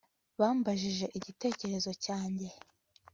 Bambajije 0.39 1.05
igitekerezo 1.17 1.89
cyanjye 2.03 2.47